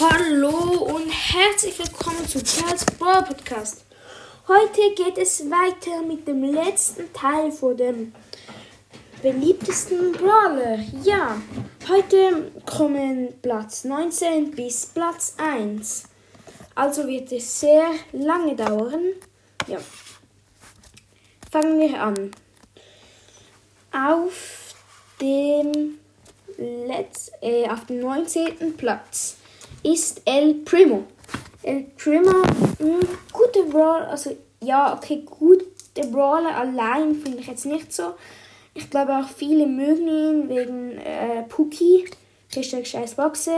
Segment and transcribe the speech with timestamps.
[0.00, 3.84] Hallo und herzlich willkommen zu Charles Brawl Podcast.
[4.46, 8.14] Heute geht es weiter mit dem letzten Teil von dem
[9.22, 10.78] beliebtesten Brawler.
[11.02, 11.42] Ja,
[11.88, 16.04] heute kommen Platz 19 bis Platz 1.
[16.76, 19.02] Also wird es sehr lange dauern.
[19.66, 19.78] Ja.
[21.50, 22.30] Fangen wir an.
[23.92, 24.76] Auf
[25.20, 25.98] dem
[26.56, 28.76] Letz äh, auf dem 19.
[28.76, 29.37] Platz
[29.92, 31.04] ist El Primo.
[31.62, 35.66] El Primo, mh, hm, gute Brawler, also ja, okay, gute
[36.10, 38.14] Brawler allein finde ich jetzt nicht so.
[38.74, 42.08] Ich glaube auch viele mögen ihn wegen äh, Puki,
[42.54, 43.52] Hashtag scheiß Boxe.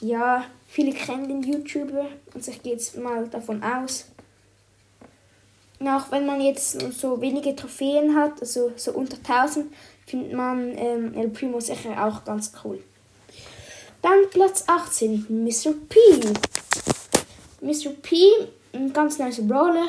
[0.00, 4.06] Ja, viele kennen den YouTuber, also ich gehe jetzt mal davon aus.
[5.80, 9.72] auch wenn man jetzt so wenige Trophäen hat, also so unter 1000,
[10.06, 12.82] findet man ähm, El Primo sicher auch ganz cool.
[14.02, 15.74] Dann Platz 18, Mr.
[15.88, 15.98] P.
[17.60, 17.90] Mr.
[17.90, 18.16] P,
[18.72, 19.88] ein ganz nice Brawler.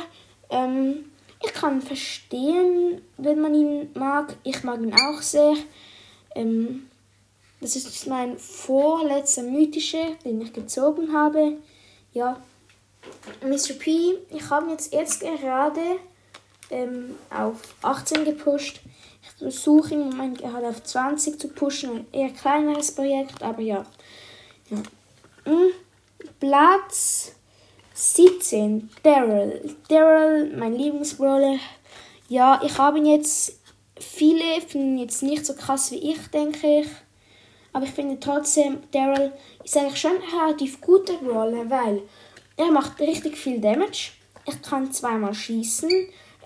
[0.49, 1.05] Ähm,
[1.43, 4.35] ich kann verstehen, wenn man ihn mag.
[4.43, 5.55] Ich mag ihn auch sehr.
[6.35, 6.87] Ähm,
[7.61, 11.57] das ist mein vorletzter mythischer, den ich gezogen habe.
[12.13, 12.41] Ja,
[13.41, 13.73] Mr.
[13.79, 15.99] P, ich habe jetzt jetzt gerade
[16.69, 18.81] ähm, auf 18 gepusht.
[19.23, 21.91] Ich versuche im Moment gerade auf 20 zu pushen.
[21.91, 23.85] Ein eher kleineres Projekt, aber ja.
[26.39, 27.33] Platz
[27.93, 28.89] 17.
[29.03, 29.75] Daryl.
[29.89, 31.59] Daryl, mein Lieblingsbrawler.
[32.29, 33.59] Ja, ich habe ihn jetzt.
[33.99, 36.87] Viele finden ihn jetzt nicht so krass wie ich, denke ich.
[37.73, 39.31] Aber ich finde trotzdem, Daryl
[39.63, 42.01] ist eigentlich schon ein relativ guter Brawler, weil
[42.57, 44.11] er macht richtig viel Damage.
[44.45, 45.89] Er kann zweimal schießen.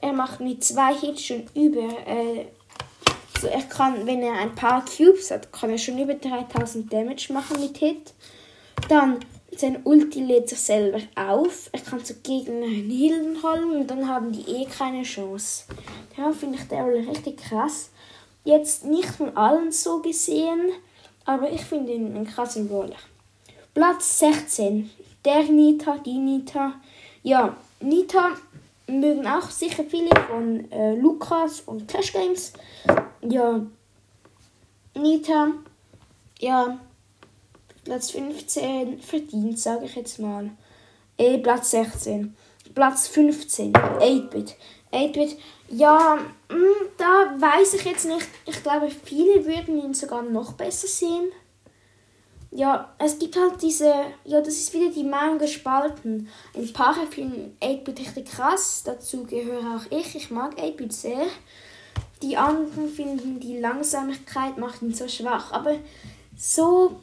[0.02, 2.48] Er macht mit zwei Hits schon über äh,
[3.36, 7.34] also er kann, wenn er ein paar Cubes hat, kann er schon über 3000 Damage
[7.34, 8.14] machen mit Hit.
[8.88, 9.20] Dann
[9.58, 11.70] sein Ulti lädt sich selber auf.
[11.72, 15.66] Er kann zu Gegner Hilden holen und dann haben die eh keine Chance.
[16.18, 17.90] Ja, finde ich Daryl richtig krass.
[18.44, 20.72] Jetzt nicht von allen so gesehen,
[21.26, 22.98] aber ich finde ihn einen krassen Brawler.
[23.74, 24.90] Platz 16.
[25.26, 26.74] Der Nita, die Nita.
[27.24, 28.36] Ja, Nita
[28.88, 32.54] mögen auch sicher viele von äh, Lukas und Clash Games.
[33.28, 33.66] Ja,
[34.94, 35.54] Nita,
[36.40, 36.80] ja,
[37.84, 40.52] Platz 15 verdient, sage ich jetzt mal.
[41.18, 42.36] Eh, Platz 16.
[42.74, 44.56] Platz 15, 8-Bit.
[44.92, 45.38] 8-Bit,
[45.70, 46.20] ja,
[46.50, 48.28] hm, da weiß ich jetzt nicht.
[48.46, 51.32] Ich glaube, viele würden ihn sogar noch besser sehen
[52.56, 53.94] ja, es gibt halt diese,
[54.24, 56.30] ja, das ist wieder die Meinung gespalten.
[56.56, 61.26] Ein paar finden 8-Bit richtig krass, dazu gehöre auch ich, ich mag 8-Bit sehr.
[62.26, 65.76] Die anderen finden die Langsamkeit macht ihn so schwach, aber
[66.36, 67.00] so,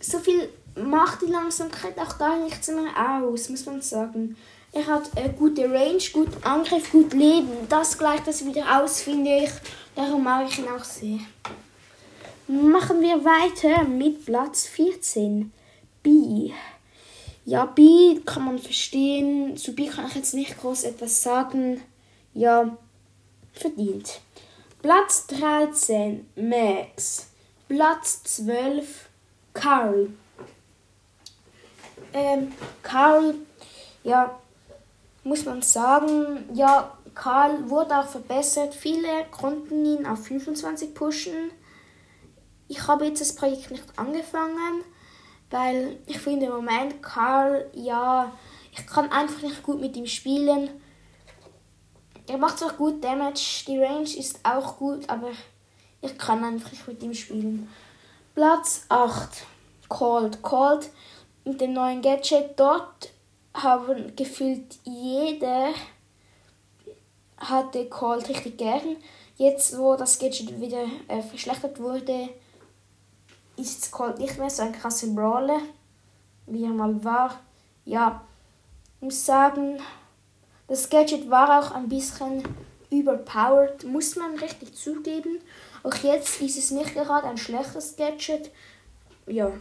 [0.00, 4.34] so viel macht die Langsamkeit auch gar nichts mehr aus, muss man sagen.
[4.72, 7.50] Er hat äh, gute Range, gut Angriff, gut Leben.
[7.68, 9.50] Das gleicht das wieder aus, finde ich.
[9.94, 11.18] Darum mag ich ihn auch sehr.
[12.48, 15.52] Machen wir weiter mit Platz 14.
[16.02, 16.50] B.
[17.44, 19.58] Ja, B kann man verstehen.
[19.58, 21.82] Zu B kann ich jetzt nicht groß etwas sagen.
[22.32, 22.74] Ja,
[23.52, 24.20] verdient.
[24.86, 26.28] Platz 13.
[26.36, 27.26] Max.
[27.66, 29.08] Platz 12.
[29.52, 30.10] Karl.
[32.12, 32.52] Ähm,
[32.84, 33.34] Karl,
[34.04, 34.38] ja,
[35.24, 38.76] muss man sagen, ja, Karl wurde auch verbessert.
[38.76, 41.50] Viele konnten ihn auf 25 pushen
[42.68, 44.84] ich habe jetzt das Projekt nicht angefangen,
[45.50, 48.32] weil ich finde im Moment Karl, ja,
[48.72, 50.70] ich kann einfach nicht gut mit ihm spielen.
[52.28, 55.30] Er macht zwar gut Damage, die Range ist auch gut, aber
[56.00, 57.68] ich kann einfach nicht mit ihm spielen.
[58.34, 59.28] Platz 8.
[59.88, 60.42] Cold.
[60.42, 60.90] Cold
[61.44, 62.58] mit dem neuen Gadget.
[62.58, 63.10] Dort
[63.54, 65.70] haben gefühlt jeder
[67.38, 68.96] hatte Cold richtig gern.
[69.36, 72.30] Jetzt, wo das Gadget wieder äh, verschlechtert wurde,
[73.56, 75.60] ist Colt nicht mehr so ein krasser Brawler,
[76.46, 77.38] wie er mal war.
[77.84, 78.22] Ja,
[78.96, 79.78] ich muss sagen,
[80.68, 82.42] das Gadget war auch ein bisschen
[82.90, 85.40] überpowered, muss man richtig zugeben.
[85.82, 88.50] Auch jetzt ist es nicht gerade ein schlechtes Gadget.
[89.26, 89.52] Ja,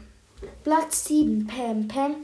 [0.63, 1.87] Platz 7, Pam.
[1.87, 2.15] Pam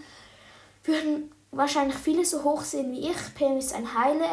[0.83, 3.36] würden wahrscheinlich viele so hoch sehen wie ich.
[3.36, 4.30] Pam ist ein Heiler.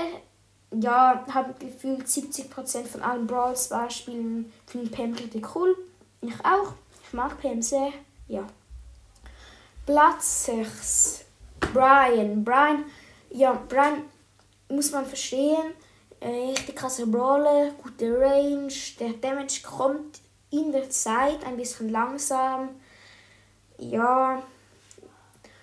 [0.71, 5.77] Ja, habe gefühlt 70% von allen Brawls Beispielen finden Pam richtig cool.
[6.21, 6.75] Ich auch.
[7.07, 7.93] Ich mag PM sehr.
[8.27, 8.47] Ja.
[9.87, 11.25] Platz 6.
[11.73, 12.45] Brian.
[12.45, 12.85] Brian,
[13.31, 14.03] ja, Brian
[14.69, 15.73] muss man verstehen.
[16.21, 18.73] Richtig krasser Brawler, gute Range.
[18.99, 20.21] Der Damage kommt
[20.51, 22.71] in der Zeit ein bisschen langsam.
[23.79, 24.43] Ja,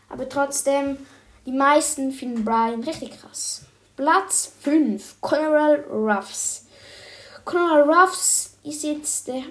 [0.09, 0.97] Aber trotzdem,
[1.45, 3.65] die meisten finden Brian richtig krass.
[3.95, 6.65] Platz 5, Conrad Ruffs.
[7.43, 9.43] Conrad Ruffs ist jetzt der,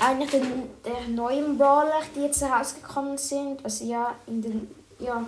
[0.00, 0.42] einer der,
[0.84, 3.64] der neuen Brawler, die jetzt herausgekommen sind.
[3.64, 5.24] Also ja, in den, ja,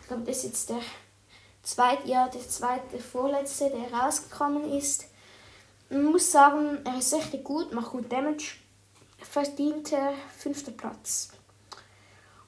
[0.00, 0.80] ich glaube, das ist jetzt der
[1.64, 5.06] zweite, ja, der zweite, vorletzte, der rausgekommen ist.
[5.90, 8.56] Man muss sagen, er ist richtig gut, macht gut Damage.
[9.18, 9.96] Verdiente
[10.36, 11.30] fünfter Platz.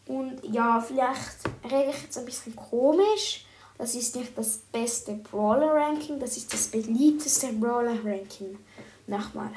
[0.06, 3.44] Und ja, vielleicht rede ich jetzt ein bisschen komisch.
[3.78, 8.58] Das ist nicht das beste Brawler-Ranking, das ist das beliebteste Brawler-Ranking.
[9.06, 9.50] Nochmal.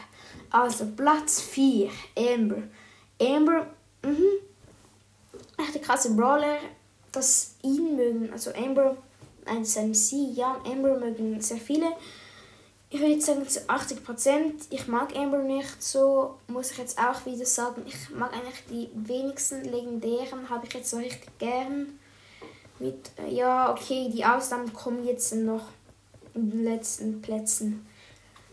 [0.49, 2.63] Also Platz 4, Amber.
[3.21, 3.67] Amber,
[4.03, 4.23] mhm.
[5.57, 6.57] Echt ein krasser Brawler,
[7.11, 8.31] das ihn mögen.
[8.33, 8.97] Also Amber,
[9.45, 11.87] ein sie, ja, Amber mögen sehr viele
[12.91, 14.63] ich würde sagen zu 80 Prozent.
[14.71, 17.83] Ich mag Amber nicht so, muss ich jetzt auch wieder sagen.
[17.85, 21.99] Ich mag eigentlich die wenigsten legendären, habe ich jetzt so richtig gern.
[22.79, 25.67] Mit, äh, ja, okay, die Ausnahmen kommen jetzt noch
[26.33, 27.85] in den letzten Plätzen.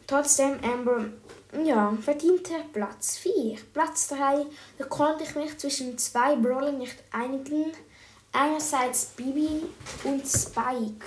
[0.07, 1.07] Trotzdem, Amber,
[1.65, 3.57] ja, verdiente Platz 4.
[3.73, 4.45] Platz 3,
[4.77, 7.73] da konnte ich mich zwischen zwei Brawlern nicht einigen.
[8.39, 9.63] Einerseits Bibi
[10.05, 11.07] und Spike.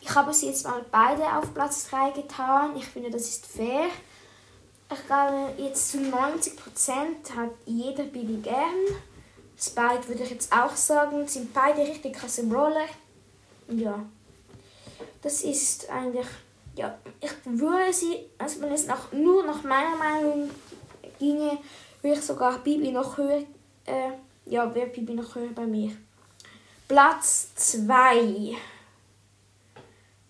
[0.00, 2.76] Ich habe sie jetzt mal beide auf Platz 3 getan.
[2.76, 3.86] Ich finde, das ist fair.
[4.92, 8.74] Ich glaube, jetzt zu 90% hat jeder Bibi gern.
[9.56, 12.88] Spike würde ich jetzt auch sagen, sind beide richtig krasse Brawler.
[13.68, 14.04] Ja,
[15.22, 16.26] das ist eigentlich,
[16.74, 20.50] ja, ich würde sie, also wenn es nach, nur nach meiner Meinung
[21.20, 21.56] ginge,
[22.02, 23.44] würde ich sogar Bibi noch höher,
[23.86, 24.10] äh,
[24.46, 25.92] ja, wäre Bibi noch höher bei mir.
[26.94, 28.56] Platz 2.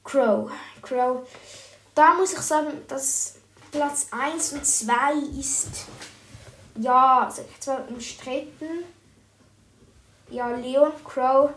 [0.02, 0.50] Crow.
[0.80, 1.28] Crow.
[1.94, 3.34] Da muss ich sagen, dass
[3.70, 5.84] Platz 1 und 2 ist
[6.76, 8.86] ja, sag ich zwar umstritten.
[10.30, 11.50] Ja, Leon, Crow.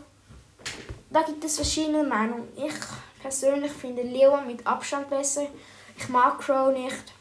[1.09, 2.49] Da gibt es verschiedene Meinungen.
[2.57, 2.75] Ich
[3.21, 5.47] persönlich finde Leon mit Abstand besser.
[5.95, 7.13] Ich mag Crow nicht.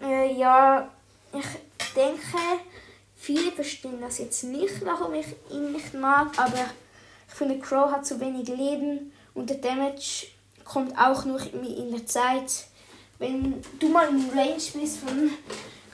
[0.00, 0.88] Äh, ja,
[1.32, 1.48] ich
[1.96, 2.38] denke,
[3.20, 6.64] viele verstehen das jetzt nicht, warum ich ihn nicht mag, aber
[7.28, 10.26] ich finde, Crow hat zu wenig Leben und der Damage
[10.64, 12.66] kommt auch nur in der Zeit,
[13.18, 15.30] wenn du mal in Range bist von,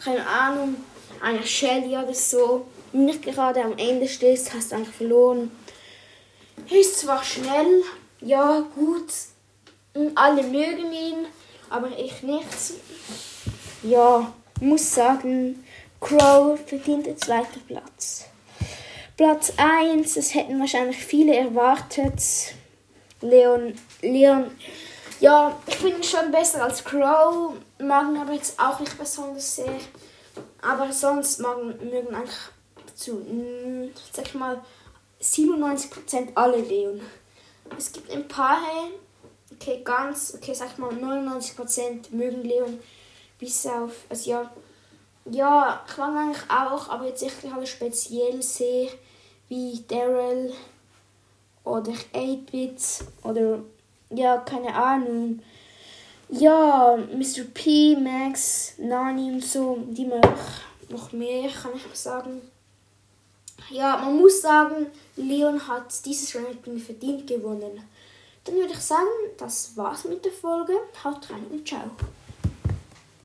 [0.02, 0.76] keine Ahnung,
[1.20, 5.50] einer Shelly oder so, nicht gerade am Ende stehst, hast du einfach verloren.
[6.70, 7.82] Er ist zwar schnell,
[8.20, 9.12] ja gut,
[10.14, 11.26] alle mögen ihn,
[11.68, 12.46] aber ich nicht.
[13.82, 15.64] Ja, muss sagen,
[16.00, 18.26] Crow verdient den zweiten Platz.
[19.16, 22.20] Platz 1, das hätten wahrscheinlich viele erwartet.
[23.22, 24.50] Leon, Leon,
[25.20, 29.56] ja, ich finde ihn schon besser als Crow, mag ihn aber jetzt auch nicht besonders
[29.56, 29.80] sehr.
[30.60, 32.36] Aber sonst magen, mögen eigentlich
[32.94, 34.62] zu, mm, sag ich mal,
[35.20, 37.00] 97% alle Leon.
[37.76, 38.58] Es gibt ein paar,
[39.54, 42.78] okay, ganz, okay, sag ich mal, 99% mögen Leon,
[43.38, 44.50] bis auf, also ja,
[45.30, 48.88] ja, ich mag eigentlich auch, aber jetzt ich halt speziell sehr,
[49.48, 50.52] wie Daryl,
[51.66, 52.80] oder 8-Bit
[53.24, 53.58] oder
[54.10, 55.40] ja, keine Ahnung.
[56.28, 57.44] Ja, Mr.
[57.52, 60.38] P, Max, Nani und so, die mag
[60.88, 62.40] noch mehr, kann ich sagen.
[63.70, 64.86] Ja, man muss sagen,
[65.16, 67.82] Leon hat dieses Ranking verdient gewonnen.
[68.44, 70.72] Dann würde ich sagen, das war's mit der Folge.
[71.02, 71.90] Haut rein und ciao.